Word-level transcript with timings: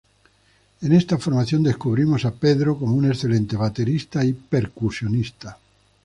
En 0.81 0.93
esta 0.93 1.19
formación, 1.19 1.61
descubrimos 1.61 2.25
a 2.25 2.33
Pedro 2.33 2.75
como 2.79 2.95
un 2.95 3.05
excelente 3.05 3.55
baterista 3.55 4.25
y 4.25 4.33
percusionista. 4.33 5.59